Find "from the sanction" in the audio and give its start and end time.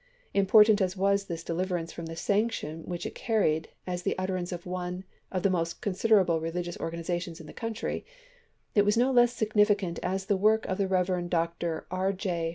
1.91-2.81